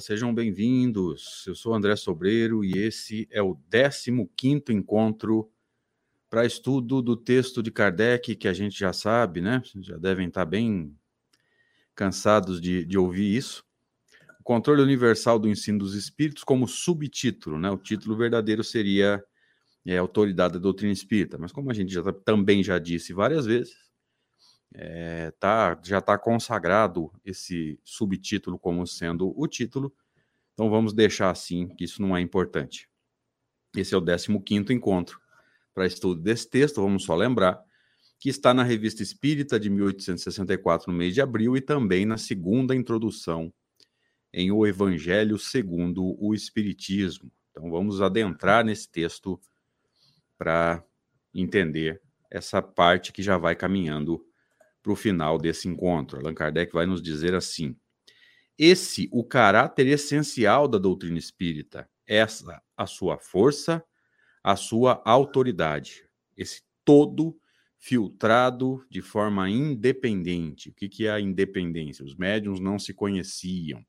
[0.00, 1.44] Sejam bem-vindos.
[1.46, 3.54] Eu sou André Sobreiro e esse é o
[4.34, 5.50] 15 encontro
[6.30, 9.60] para estudo do texto de Kardec, que a gente já sabe, né?
[9.80, 10.96] Já devem estar bem
[11.94, 13.62] cansados de, de ouvir isso.
[14.40, 17.70] O controle universal do ensino dos espíritos, como subtítulo, né?
[17.70, 19.22] O título verdadeiro seria
[19.84, 23.89] é, Autoridade da Doutrina Espírita, mas como a gente já, também já disse várias vezes,
[24.72, 29.92] é, tá, já está consagrado esse subtítulo como sendo o título,
[30.52, 32.88] então vamos deixar assim, que isso não é importante.
[33.76, 35.20] Esse é o 15 encontro
[35.74, 37.62] para estudo desse texto, vamos só lembrar
[38.18, 42.76] que está na Revista Espírita de 1864, no mês de abril, e também na segunda
[42.76, 43.52] introdução
[44.32, 47.32] em O Evangelho segundo o Espiritismo.
[47.50, 49.40] Então vamos adentrar nesse texto
[50.36, 50.84] para
[51.34, 54.24] entender essa parte que já vai caminhando
[54.82, 56.18] para o final desse encontro.
[56.18, 57.76] Allan Kardec vai nos dizer assim:
[58.58, 63.82] esse o caráter essencial da doutrina espírita, essa a sua força,
[64.42, 66.04] a sua autoridade,
[66.36, 67.38] esse todo
[67.78, 70.68] filtrado de forma independente.
[70.68, 72.04] O que, que é a independência?
[72.04, 73.82] Os médiums não se conheciam.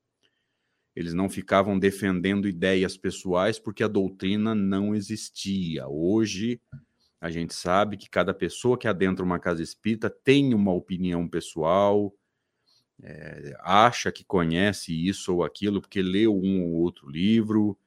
[0.96, 5.86] Eles não ficavam defendendo ideias pessoais porque a doutrina não existia.
[5.88, 6.60] Hoje,
[7.22, 12.12] a gente sabe que cada pessoa que adentra uma casa espírita tem uma opinião pessoal,
[13.00, 17.78] é, acha que conhece isso ou aquilo porque leu um ou outro livro,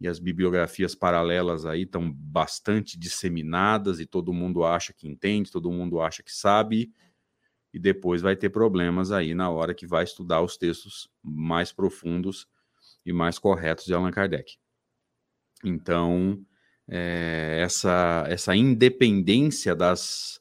[0.00, 5.70] e as bibliografias paralelas aí estão bastante disseminadas e todo mundo acha que entende, todo
[5.70, 6.90] mundo acha que sabe,
[7.74, 12.48] e depois vai ter problemas aí na hora que vai estudar os textos mais profundos
[13.04, 14.56] e mais corretos de Allan Kardec.
[15.62, 16.42] Então,
[16.88, 20.40] é, essa, essa independência das,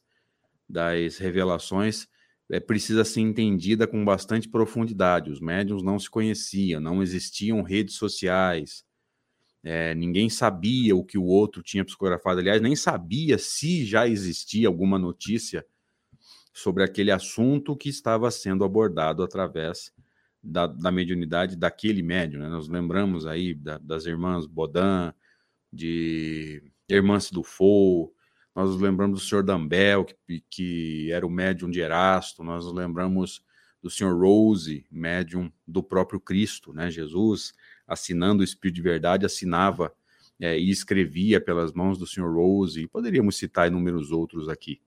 [0.68, 2.08] das revelações
[2.50, 5.32] é, precisa ser entendida com bastante profundidade.
[5.32, 8.84] Os médiums não se conheciam, não existiam redes sociais,
[9.64, 12.40] é, ninguém sabia o que o outro tinha psicografado.
[12.40, 15.66] Aliás, nem sabia se já existia alguma notícia
[16.54, 19.94] sobre aquele assunto que estava sendo abordado através
[20.42, 22.42] da, da mediunidade daquele médium.
[22.42, 22.50] Né?
[22.50, 25.14] Nós lembramos aí da, das irmãs Bodan,
[25.72, 28.14] de Hermance do Fou,
[28.56, 32.74] nós nos lembramos do senhor Dambel, que, que era o médium de Erasto, nós nos
[32.74, 33.44] lembramos
[33.82, 36.92] do senhor Rose, médium do próprio Cristo, né?
[36.92, 37.54] Jesus,
[37.88, 39.94] assinando o Espírito de Verdade, assinava
[40.40, 44.82] é, e escrevia pelas mãos do senhor Rose, e poderíamos citar inúmeros outros aqui,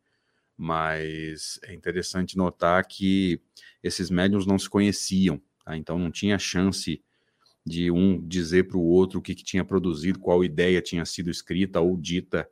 [0.57, 3.41] mas é interessante notar que
[3.83, 5.77] esses médiums não se conheciam, tá?
[5.77, 7.03] então não tinha chance
[7.65, 11.31] de um dizer para o outro o que, que, tinha produzido, qual ideia tinha sido
[11.31, 12.49] escrita ou dita.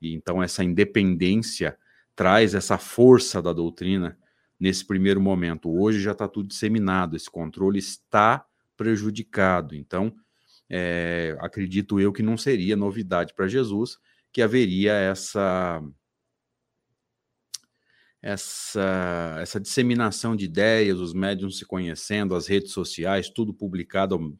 [0.00, 1.76] E então essa independência
[2.16, 4.18] traz essa força da doutrina
[4.58, 5.70] nesse primeiro momento.
[5.70, 8.44] Hoje já está tudo disseminado, esse controle está
[8.76, 9.74] prejudicado.
[9.74, 10.12] Então,
[10.68, 13.98] é, acredito eu que não seria novidade para Jesus
[14.32, 15.82] que haveria essa
[18.20, 24.38] essa, essa disseminação de ideias, os médiums se conhecendo, as redes sociais, tudo publicado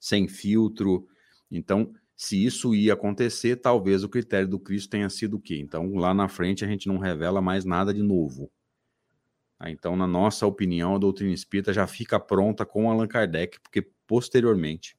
[0.00, 1.06] sem filtro.
[1.50, 5.58] Então, se isso ia acontecer, talvez o critério do Cristo tenha sido o quê?
[5.58, 8.50] Então, lá na frente, a gente não revela mais nada de novo.
[9.58, 13.82] Ah, então, na nossa opinião, a doutrina espírita já fica pronta com Allan Kardec, porque
[14.06, 14.96] posteriormente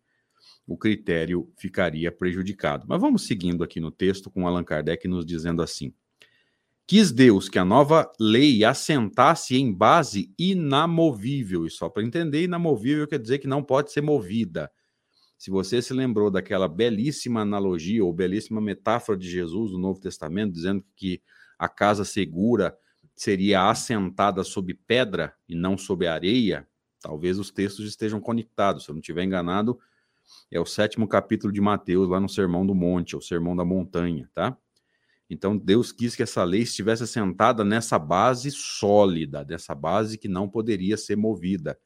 [0.68, 2.86] o critério ficaria prejudicado.
[2.88, 5.94] Mas vamos seguindo aqui no texto com Allan Kardec nos dizendo assim.
[6.90, 13.08] Quis Deus que a nova lei assentasse em base inamovível, e só para entender, inamovível
[13.08, 14.72] quer dizer que não pode ser movida.
[15.38, 20.52] Se você se lembrou daquela belíssima analogia ou belíssima metáfora de Jesus no Novo Testamento,
[20.52, 21.22] dizendo que
[21.60, 22.76] a casa segura
[23.16, 26.68] seria assentada sob pedra e não sob areia,
[27.00, 28.86] talvez os textos estejam conectados.
[28.86, 29.78] Se eu não estiver enganado,
[30.50, 34.28] é o sétimo capítulo de Mateus, lá no Sermão do Monte, ou Sermão da Montanha,
[34.34, 34.58] tá?
[35.30, 40.50] Então Deus quis que essa lei estivesse assentada nessa base sólida, dessa base que não
[40.50, 41.80] poderia ser movida.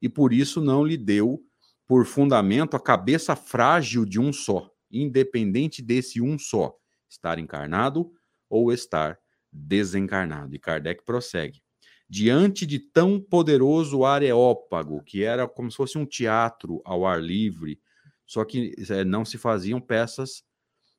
[0.00, 1.42] E por isso não lhe deu
[1.86, 6.76] por fundamento a cabeça frágil de um só, independente desse um só,
[7.08, 8.12] estar encarnado
[8.48, 9.18] ou estar
[9.50, 10.54] desencarnado.
[10.54, 11.60] E Kardec prossegue.
[12.08, 17.80] Diante de tão poderoso areópago, que era como se fosse um teatro ao ar livre,
[18.24, 20.42] só que é, não se faziam peças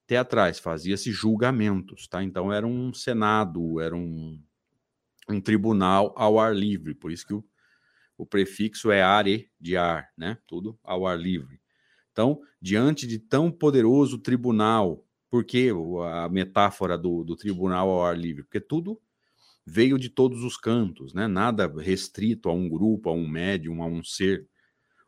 [0.10, 2.24] teatrais, fazia-se julgamentos, tá?
[2.24, 4.42] Então era um senado, era um,
[5.30, 7.46] um tribunal ao ar livre, por isso que o,
[8.18, 10.40] o prefixo é are de ar, né?
[10.48, 11.62] Tudo ao ar livre.
[12.12, 15.70] Então, diante de tão poderoso tribunal, por que
[16.12, 18.42] a metáfora do, do tribunal ao ar livre?
[18.42, 19.00] Porque tudo
[19.64, 21.28] veio de todos os cantos, né?
[21.28, 24.48] Nada restrito a um grupo, a um médium, a um ser.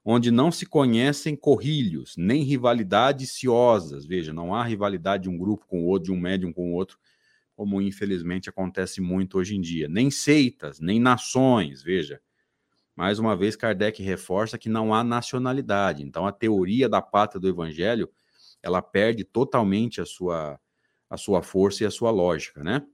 [0.04, 4.06] Onde não se conhecem corrilhos, nem rivalidades ciosas.
[4.06, 6.74] Veja, não há rivalidade de um grupo com o outro, de um médium com o
[6.74, 6.98] outro,
[7.56, 9.88] como infelizmente acontece muito hoje em dia.
[9.88, 11.84] Nem seitas, nem nações.
[11.84, 12.20] Veja,
[12.96, 16.04] mais uma vez, Kardec reforça que não há nacionalidade.
[16.04, 18.10] Então, a teoria da pátria do evangelho
[18.64, 20.60] ela perde totalmente a sua,
[21.10, 22.86] a sua força e a sua lógica, né?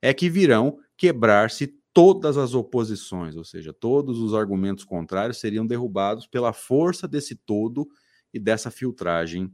[0.00, 6.26] É que virão quebrar-se todas as oposições, ou seja, todos os argumentos contrários seriam derrubados
[6.26, 7.88] pela força desse todo
[8.34, 9.50] e dessa filtragem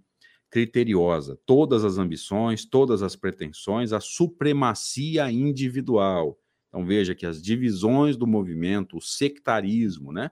[0.51, 1.39] criteriosa.
[1.47, 6.37] Todas as ambições, todas as pretensões, a supremacia individual.
[6.69, 10.31] Então veja que as divisões do movimento, o sectarismo, né?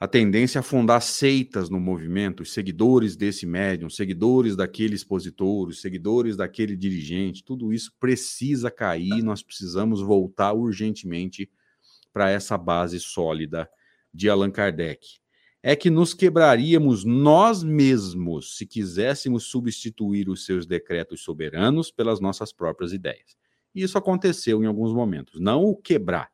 [0.00, 5.80] A tendência a fundar seitas no movimento, os seguidores desse médium, seguidores daquele expositor, os
[5.80, 11.50] seguidores daquele dirigente, tudo isso precisa cair, nós precisamos voltar urgentemente
[12.12, 13.68] para essa base sólida
[14.14, 15.18] de Allan Kardec.
[15.60, 22.52] É que nos quebraríamos nós mesmos se quiséssemos substituir os seus decretos soberanos pelas nossas
[22.52, 23.36] próprias ideias.
[23.74, 25.40] E isso aconteceu em alguns momentos.
[25.40, 26.30] Não o quebrar,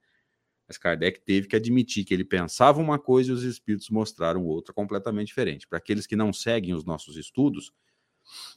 [0.75, 4.75] mas Kardec teve que admitir que ele pensava uma coisa e os espíritos mostraram outra
[4.75, 5.67] completamente diferente.
[5.67, 7.73] Para aqueles que não seguem os nossos estudos,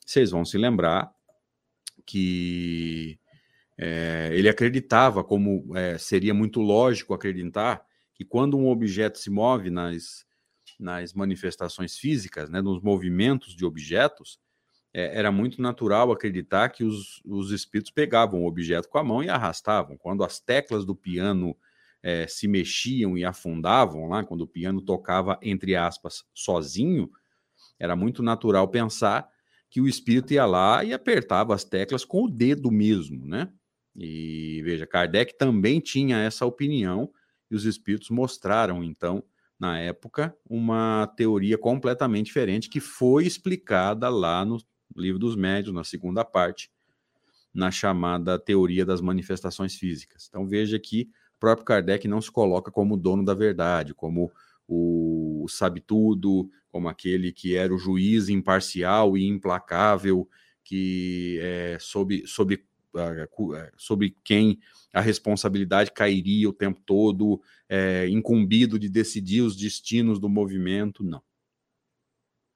[0.05, 1.11] vocês vão se lembrar
[2.05, 3.19] que
[3.77, 9.69] é, ele acreditava, como é, seria muito lógico acreditar, que quando um objeto se move
[9.69, 10.25] nas,
[10.79, 14.39] nas manifestações físicas, né, nos movimentos de objetos,
[14.93, 19.23] é, era muito natural acreditar que os, os espíritos pegavam o objeto com a mão
[19.23, 19.97] e arrastavam.
[19.97, 21.55] Quando as teclas do piano
[22.01, 27.09] é, se mexiam e afundavam lá, quando o piano tocava, entre aspas, sozinho,
[27.79, 29.27] era muito natural pensar
[29.69, 33.51] que o espírito ia lá e apertava as teclas com o dedo mesmo, né?
[33.95, 37.11] E veja, Kardec também tinha essa opinião
[37.49, 39.23] e os espíritos mostraram, então,
[39.59, 44.57] na época, uma teoria completamente diferente que foi explicada lá no
[44.95, 46.71] Livro dos Médios, na segunda parte,
[47.53, 50.27] na chamada Teoria das Manifestações Físicas.
[50.29, 51.09] Então, veja que
[51.39, 54.31] próprio Kardec não se coloca como dono da verdade, como
[54.67, 60.27] o, o sabe-tudo, como aquele que era o juiz imparcial e implacável,
[60.63, 62.55] que é, sob, sob,
[62.93, 64.59] uh, sobre quem
[64.93, 71.03] a responsabilidade cairia o tempo todo, é, incumbido de decidir os destinos do movimento.
[71.03, 71.21] Não.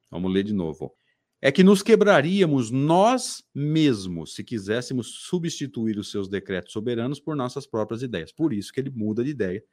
[0.10, 0.94] Vamos ler de novo
[1.42, 7.66] é que nos quebraríamos nós mesmos se quiséssemos substituir os seus decretos soberanos por nossas
[7.66, 8.32] próprias ideias.
[8.32, 9.64] Por isso que ele muda de ideia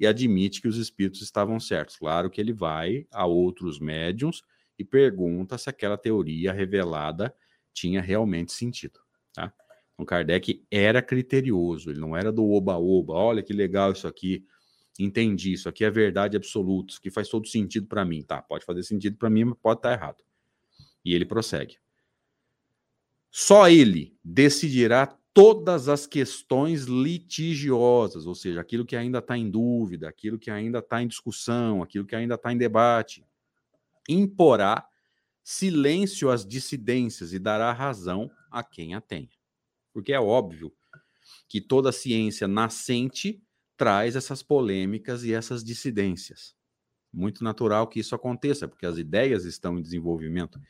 [0.00, 1.96] e admite que os espíritos estavam certos.
[1.96, 4.42] Claro que ele vai a outros médiums
[4.76, 7.32] e pergunta se aquela teoria revelada
[7.72, 8.98] tinha realmente sentido.
[9.32, 9.54] Tá?
[9.92, 13.14] Então, Kardec era criterioso, ele não era do oba-oba.
[13.14, 14.44] Olha que legal isso aqui,
[14.98, 18.20] entendi, isso aqui é verdade absoluta, isso aqui faz todo sentido para mim.
[18.22, 20.24] Tá, pode fazer sentido para mim, mas pode estar errado.
[21.04, 21.78] E ele prossegue.
[23.30, 30.08] Só ele decidirá todas as questões litigiosas, ou seja, aquilo que ainda está em dúvida,
[30.08, 33.26] aquilo que ainda está em discussão, aquilo que ainda está em debate.
[34.08, 34.88] Imporá
[35.42, 39.28] silêncio às dissidências e dará razão a quem a tenha.
[39.92, 40.72] Porque é óbvio
[41.48, 43.42] que toda ciência nascente
[43.76, 46.54] traz essas polêmicas e essas dissidências.
[47.12, 50.60] Muito natural que isso aconteça, porque as ideias estão em desenvolvimento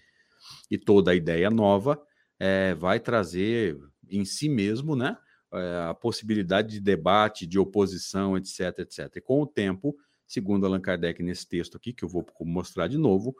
[0.70, 2.00] e toda ideia nova
[2.38, 3.78] é, vai trazer
[4.10, 5.16] em si mesmo né,
[5.52, 9.16] é, a possibilidade de debate, de oposição, etc, etc.
[9.16, 9.96] E com o tempo,
[10.26, 13.34] segundo Allan Kardec nesse texto aqui, que eu vou mostrar de novo,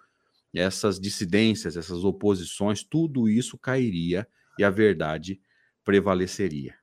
[0.55, 4.27] essas dissidências, essas oposições, tudo isso cairia
[4.59, 5.41] e a verdade
[5.85, 6.75] prevaleceria.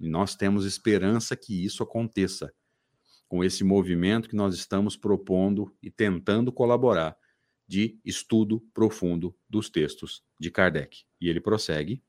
[0.00, 2.52] E nós temos esperança que isso aconteça
[3.28, 7.16] com esse movimento que nós estamos propondo e tentando colaborar
[7.66, 11.04] de estudo profundo dos textos de Kardec.
[11.20, 12.02] E ele prossegue.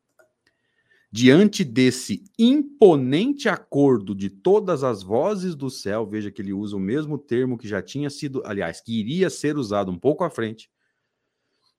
[1.12, 6.79] Diante desse imponente acordo de todas as vozes do céu, veja que ele usa o
[6.79, 10.72] mesmo termo que já tinha sido, aliás, que iria ser usado um pouco à frente,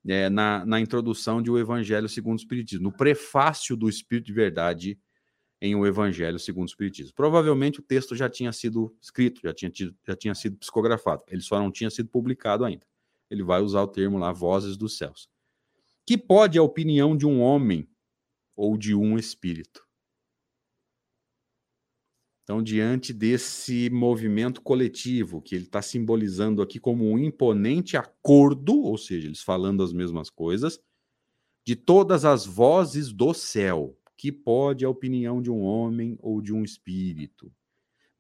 [0.07, 4.33] é, na, na introdução de O Evangelho segundo o Espiritismo, no prefácio do Espírito de
[4.33, 4.99] Verdade
[5.61, 7.13] em O Evangelho segundo o Espiritismo.
[7.15, 11.43] Provavelmente o texto já tinha sido escrito, já tinha, tido, já tinha sido psicografado, ele
[11.43, 12.87] só não tinha sido publicado ainda
[13.35, 15.29] ele vai usar o termo lá, vozes dos céus.
[16.07, 17.89] Que pode a opinião de um homem
[18.57, 19.85] ou de um espírito?
[22.45, 28.99] Então, diante desse movimento coletivo, que ele está simbolizando aqui como um imponente acordo, ou
[28.99, 30.79] seja, eles falando as mesmas coisas,
[31.67, 36.53] de todas as vozes do céu, que pode a opinião de um homem ou de
[36.53, 37.51] um espírito,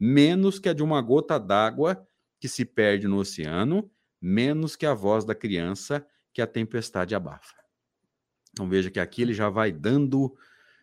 [0.01, 2.07] menos que a de uma gota d'água
[2.41, 3.91] que se perde no oceano,
[4.25, 7.55] menos que a voz da criança que a tempestade abafa.
[8.51, 10.35] Então veja que aqui ele já vai dando,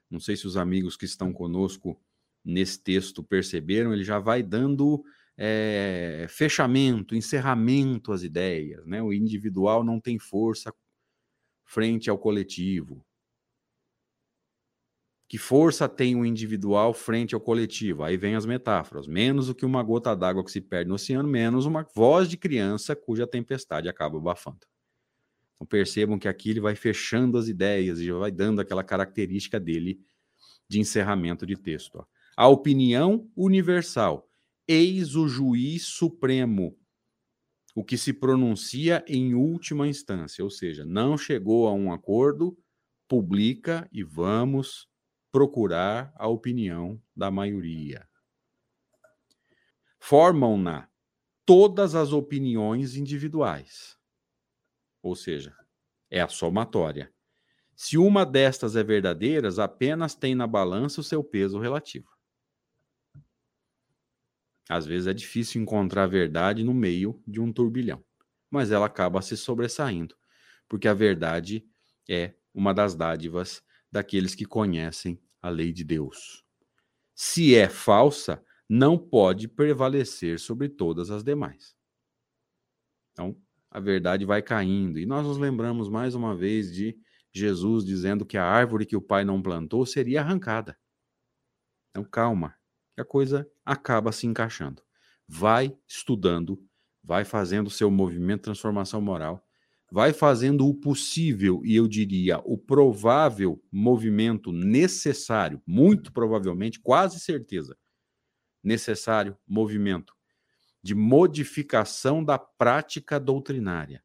[0.10, 2.00] não sei se os amigos que estão conosco
[2.46, 5.04] nesse texto perceberam, ele já vai dando
[5.36, 8.86] é, fechamento, encerramento às ideias.
[8.86, 9.02] Né?
[9.02, 10.72] O individual não tem força
[11.66, 13.04] frente ao coletivo.
[15.32, 18.04] Que força tem o individual frente ao coletivo?
[18.04, 19.08] Aí vem as metáforas.
[19.08, 22.36] Menos do que uma gota d'água que se perde no oceano, menos uma voz de
[22.36, 24.60] criança cuja tempestade acaba abafando.
[25.56, 30.02] Então percebam que aqui ele vai fechando as ideias e vai dando aquela característica dele
[30.68, 32.00] de encerramento de texto.
[32.00, 32.06] Ó.
[32.36, 34.30] A opinião universal.
[34.68, 36.78] Eis o juiz supremo,
[37.74, 42.58] o que se pronuncia em última instância, ou seja, não chegou a um acordo,
[43.08, 44.91] publica e vamos
[45.32, 48.08] procurar a opinião da maioria.
[50.00, 50.90] Formam-na
[51.46, 54.02] todas as opiniões individuais
[55.02, 55.56] ou seja,
[56.10, 57.12] é a somatória.
[57.76, 62.10] Se uma destas é verdadeira, apenas tem na balança o seu peso relativo.
[64.70, 68.04] Às vezes é difícil encontrar a verdade no meio de um turbilhão,
[68.50, 70.16] mas ela acaba se sobressaindo,
[70.70, 71.66] porque a verdade
[72.08, 76.44] é uma das dádivas daqueles que conhecem a lei de Deus.
[77.14, 81.76] Se é falsa, não pode prevalecer sobre todas as demais.
[83.12, 83.36] Então,
[83.70, 84.98] a verdade vai caindo.
[84.98, 86.98] E nós nos lembramos mais uma vez de
[87.34, 90.78] Jesus dizendo que a árvore que o Pai não plantou seria arrancada.
[91.90, 92.56] Então, calma,
[92.96, 94.82] que a coisa acaba se encaixando.
[95.28, 96.62] Vai estudando,
[97.04, 99.46] vai fazendo o seu movimento de transformação moral,
[99.92, 107.78] vai fazendo o possível e eu diria o provável movimento necessário, muito provavelmente, quase certeza,
[108.64, 110.16] necessário movimento
[110.82, 114.02] de modificação da prática doutrinária.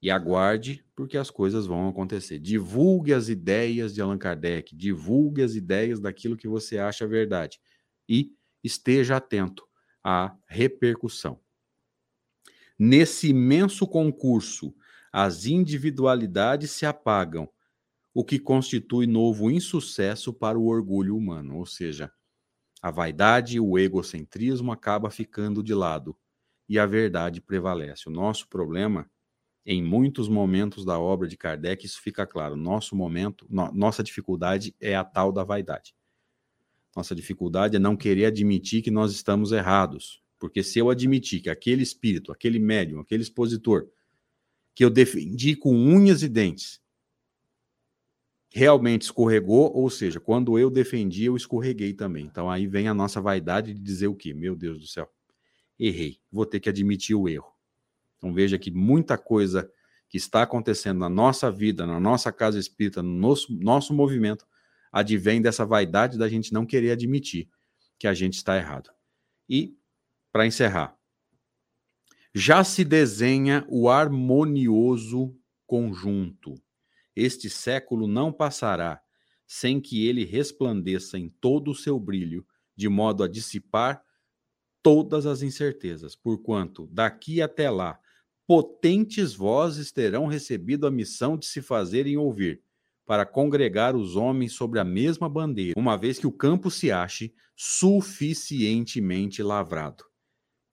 [0.00, 2.38] E aguarde, porque as coisas vão acontecer.
[2.38, 7.60] Divulgue as ideias de Allan Kardec, divulgue as ideias daquilo que você acha verdade.
[8.08, 9.64] E esteja atento
[10.04, 11.40] à repercussão.
[12.84, 14.74] Nesse imenso concurso,
[15.12, 17.48] as individualidades se apagam,
[18.12, 22.10] o que constitui novo insucesso para o orgulho humano, ou seja,
[22.82, 26.18] a vaidade e o egocentrismo acaba ficando de lado
[26.68, 28.08] e a verdade prevalece.
[28.08, 29.08] O nosso problema,
[29.64, 32.56] em muitos momentos da obra de Kardec, isso fica claro.
[32.56, 35.94] Nosso momento, no, nossa dificuldade é a tal da vaidade.
[36.96, 40.21] Nossa dificuldade é não querer admitir que nós estamos errados.
[40.42, 43.88] Porque se eu admitir que aquele espírito, aquele médium, aquele expositor,
[44.74, 46.82] que eu defendi com unhas e dentes,
[48.52, 52.24] realmente escorregou, ou seja, quando eu defendi, eu escorreguei também.
[52.24, 54.34] Então aí vem a nossa vaidade de dizer o quê?
[54.34, 55.08] Meu Deus do céu,
[55.78, 57.52] errei, vou ter que admitir o erro.
[58.18, 59.70] Então veja que muita coisa
[60.08, 64.44] que está acontecendo na nossa vida, na nossa casa espírita, no nosso, nosso movimento,
[64.90, 67.48] advém dessa vaidade da gente não querer admitir
[67.96, 68.90] que a gente está errado.
[69.48, 69.76] E,
[70.32, 70.96] para encerrar,
[72.34, 75.36] já se desenha o harmonioso
[75.66, 76.54] conjunto.
[77.14, 79.02] Este século não passará
[79.46, 84.02] sem que ele resplandeça em todo o seu brilho, de modo a dissipar
[84.82, 88.00] todas as incertezas, porquanto daqui até lá
[88.46, 92.62] potentes vozes terão recebido a missão de se fazerem ouvir,
[93.04, 97.34] para congregar os homens sobre a mesma bandeira, uma vez que o campo se ache
[97.54, 100.04] suficientemente lavrado.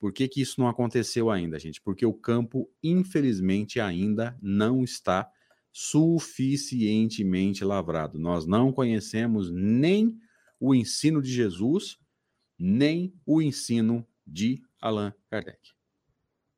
[0.00, 1.80] Por que, que isso não aconteceu ainda, gente?
[1.80, 5.30] Porque o campo, infelizmente, ainda não está
[5.70, 8.18] suficientemente lavrado.
[8.18, 10.18] Nós não conhecemos nem
[10.58, 11.98] o ensino de Jesus,
[12.58, 15.60] nem o ensino de Allan Kardec.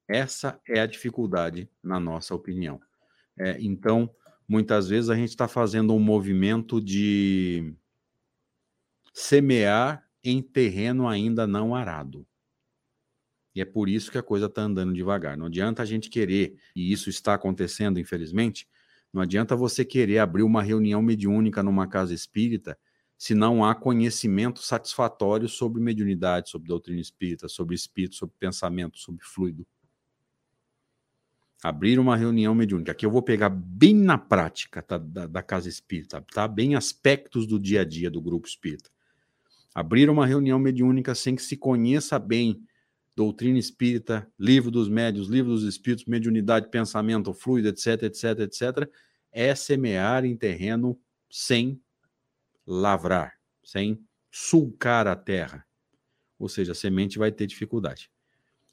[0.08, 2.80] Essa é a dificuldade, na nossa opinião.
[3.36, 4.08] É, então,
[4.46, 7.74] muitas vezes a gente está fazendo um movimento de
[9.12, 12.26] semear em terreno ainda não arado.
[13.54, 15.36] E é por isso que a coisa está andando devagar.
[15.36, 18.66] Não adianta a gente querer, e isso está acontecendo, infelizmente,
[19.12, 22.78] não adianta você querer abrir uma reunião mediúnica numa casa espírita
[23.22, 29.24] se não há conhecimento satisfatório sobre mediunidade, sobre doutrina espírita, sobre espírito, sobre pensamento, sobre
[29.24, 29.64] fluido.
[31.62, 32.90] Abrir uma reunião mediúnica.
[32.90, 36.48] Aqui eu vou pegar bem na prática tá, da, da, casa espírita, tá?
[36.48, 38.90] Bem aspectos do dia a dia do grupo espírita.
[39.72, 42.60] Abrir uma reunião mediúnica sem que se conheça bem
[43.14, 48.90] doutrina espírita, livro dos médios, livro dos espíritos, mediunidade, pensamento, fluido, etc, etc, etc,
[49.30, 50.98] é semear em terreno
[51.30, 51.80] sem
[52.66, 55.66] lavrar, sem sulcar a terra.
[56.38, 58.10] Ou seja, a semente vai ter dificuldade.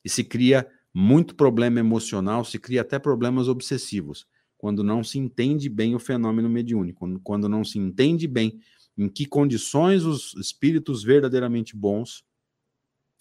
[0.03, 4.27] E se cria muito problema emocional, se cria até problemas obsessivos,
[4.57, 8.59] quando não se entende bem o fenômeno mediúnico, quando, não se entende bem
[8.97, 12.25] em que condições os espíritos verdadeiramente bons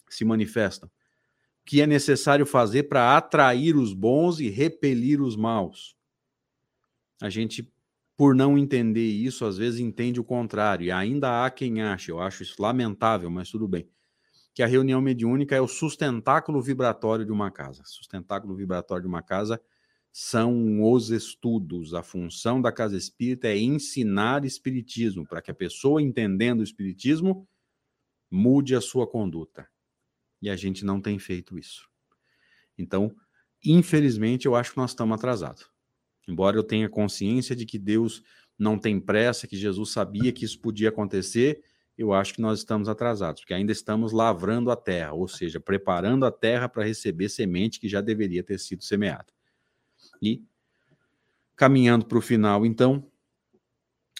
[0.09, 0.89] se manifestam.
[1.65, 5.95] Que é necessário fazer para atrair os bons e repelir os maus.
[7.21, 7.71] A gente,
[8.17, 12.19] por não entender isso, às vezes entende o contrário, e ainda há quem ache, eu
[12.19, 13.87] acho isso lamentável, mas tudo bem
[14.59, 17.81] que a reunião mediúnica é o sustentáculo vibratório de uma casa.
[17.85, 19.61] Sustentáculo vibratório de uma casa
[20.11, 21.93] são os estudos.
[21.93, 27.47] A função da casa espírita é ensinar espiritismo, para que a pessoa, entendendo o espiritismo,
[28.29, 29.65] mude a sua conduta.
[30.41, 31.89] E a gente não tem feito isso.
[32.77, 33.13] Então,
[33.63, 35.69] infelizmente, eu acho que nós estamos atrasados.
[36.27, 38.23] Embora eu tenha consciência de que Deus
[38.57, 41.63] não tem pressa, que Jesus sabia que isso podia acontecer,
[41.97, 46.25] eu acho que nós estamos atrasados, porque ainda estamos lavrando a terra, ou seja, preparando
[46.25, 49.33] a terra para receber semente que já deveria ter sido semeada.
[50.21, 50.41] E
[51.57, 53.05] caminhando para o final, então,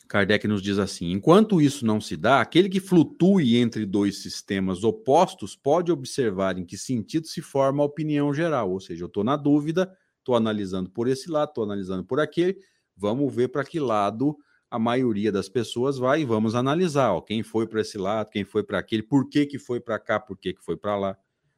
[0.09, 4.83] Kardec nos diz assim: enquanto isso não se dá, aquele que flutue entre dois sistemas
[4.83, 9.23] opostos pode observar em que sentido se forma a opinião geral, ou seja, eu estou
[9.23, 12.57] na dúvida, estou analisando por esse lado, estou analisando por aquele,
[12.97, 14.35] vamos ver para que lado
[14.71, 18.43] a maioria das pessoas vai e vamos analisar ó, quem foi para esse lado, quem
[18.43, 21.17] foi para aquele, por que, que foi para cá, por que, que foi para lá,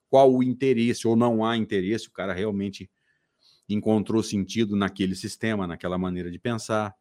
[0.09, 2.91] qual o interesse ou não há interesse, o cara realmente
[3.69, 6.93] encontrou sentido naquele sistema, naquela maneira de pensar.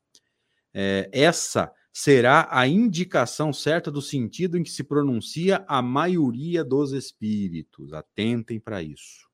[0.72, 6.92] É, essa será a indicação certa do sentido em que se pronuncia a maioria dos
[6.92, 7.92] espíritos.
[7.92, 9.28] Atentem para isso.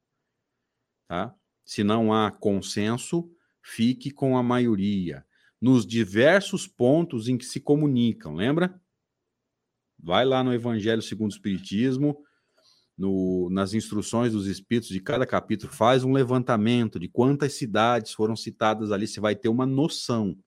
[1.08, 1.34] Tá?
[1.64, 3.30] Se não há consenso,
[3.62, 5.24] fique com a maioria
[5.60, 8.80] nos diversos pontos em que se comunicam, lembra?
[9.98, 12.22] Vai lá no Evangelho segundo o Espiritismo,
[12.96, 18.36] no, nas instruções dos Espíritos de cada capítulo, faz um levantamento de quantas cidades foram
[18.36, 20.38] citadas ali, você vai ter uma noção.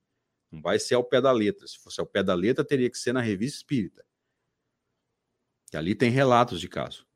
[0.51, 1.67] Não vai ser ao pé da letra.
[1.67, 4.05] Se fosse ao pé da letra, teria que ser na revista espírita.
[5.69, 7.07] Que ali tem relatos de caso.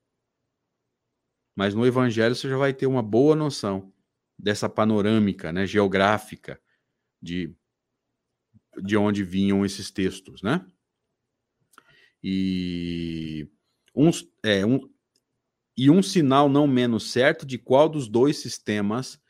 [1.56, 3.94] Mas no Evangelho você já vai ter uma boa noção
[4.38, 6.60] dessa panorâmica né, geográfica
[7.22, 7.56] de
[8.82, 10.66] de onde vinham esses textos, né?
[12.24, 13.50] E,
[14.44, 14.90] é, um,
[15.78, 19.22] e um sinal não menos certo de qual dos dois sistemas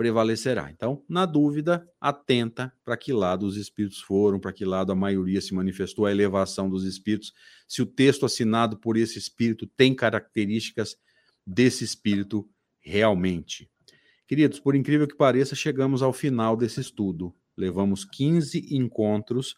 [0.00, 0.70] prevalecerá.
[0.70, 5.42] Então, na dúvida, atenta para que lado os espíritos foram, para que lado a maioria
[5.42, 7.34] se manifestou, a elevação dos espíritos,
[7.68, 10.96] se o texto assinado por esse espírito tem características
[11.46, 12.48] desse espírito
[12.80, 13.70] realmente.
[14.26, 17.36] Queridos, por incrível que pareça, chegamos ao final desse estudo.
[17.54, 19.54] Levamos 15 encontros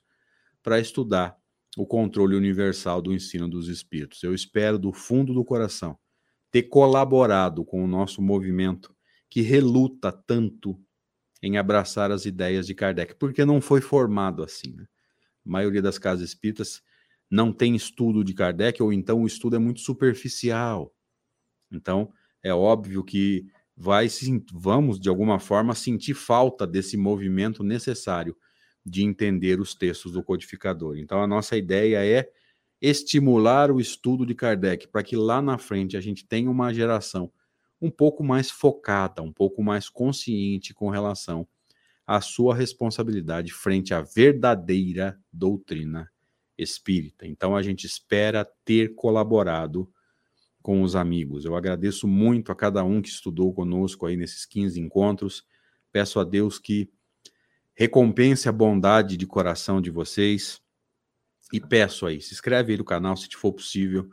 [0.60, 1.36] para estudar
[1.76, 4.20] o controle universal do ensino dos espíritos.
[4.24, 5.96] Eu espero do fundo do coração
[6.50, 8.92] ter colaborado com o nosso movimento
[9.32, 10.78] que reluta tanto
[11.42, 14.74] em abraçar as ideias de Kardec, porque não foi formado assim.
[14.74, 14.84] Né?
[15.46, 16.82] A maioria das casas espíritas
[17.30, 20.94] não tem estudo de Kardec, ou então o estudo é muito superficial.
[21.70, 24.06] Então, é óbvio que vai
[24.52, 28.36] vamos de alguma forma sentir falta desse movimento necessário
[28.84, 30.98] de entender os textos do codificador.
[30.98, 32.30] Então a nossa ideia é
[32.82, 37.32] estimular o estudo de Kardec para que lá na frente a gente tenha uma geração
[37.82, 41.46] um pouco mais focada, um pouco mais consciente com relação
[42.06, 46.08] à sua responsabilidade frente à verdadeira doutrina
[46.56, 47.26] espírita.
[47.26, 49.92] Então a gente espera ter colaborado
[50.62, 51.44] com os amigos.
[51.44, 55.44] Eu agradeço muito a cada um que estudou conosco aí nesses 15 encontros.
[55.90, 56.88] Peço a Deus que
[57.74, 60.62] recompense a bondade de coração de vocês.
[61.52, 64.08] E peço aí, se inscreve aí no canal se te for possível.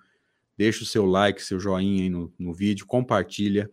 [0.60, 3.72] Deixa o seu like, seu joinha aí no, no vídeo, compartilha.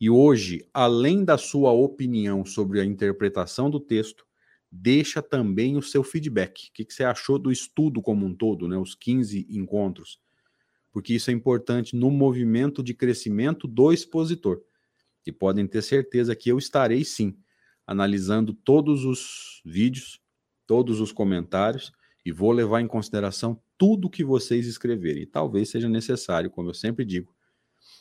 [0.00, 4.24] E hoje, além da sua opinião sobre a interpretação do texto,
[4.70, 6.68] deixa também o seu feedback.
[6.68, 8.76] O que, que você achou do estudo como um todo, né?
[8.76, 10.20] Os 15 encontros
[10.92, 14.60] porque isso é importante no movimento de crescimento do expositor.
[15.26, 17.36] E podem ter certeza que eu estarei sim
[17.86, 20.20] analisando todos os vídeos,
[20.66, 21.92] todos os comentários
[22.24, 25.26] e vou levar em consideração tudo que vocês escreverem.
[25.26, 27.34] Talvez seja necessário, como eu sempre digo,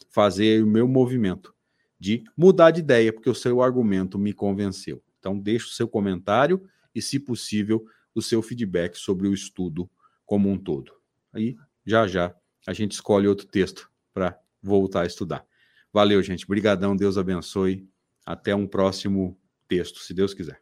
[0.09, 1.55] fazer o meu movimento
[1.97, 5.01] de mudar de ideia, porque o seu argumento me convenceu.
[5.17, 6.61] Então, deixe o seu comentário
[6.93, 9.89] e, se possível, o seu feedback sobre o estudo
[10.25, 10.91] como um todo.
[11.31, 12.35] Aí, já já,
[12.67, 15.45] a gente escolhe outro texto para voltar a estudar.
[15.93, 16.43] Valeu, gente.
[16.43, 16.93] Obrigadão.
[16.93, 17.87] Deus abençoe.
[18.25, 20.61] Até um próximo texto, se Deus quiser.